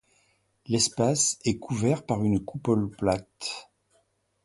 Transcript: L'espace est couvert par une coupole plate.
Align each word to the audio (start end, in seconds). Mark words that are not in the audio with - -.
L'espace 0.65 1.37
est 1.45 1.59
couvert 1.59 2.03
par 2.07 2.23
une 2.23 2.43
coupole 2.43 2.89
plate. 2.89 3.69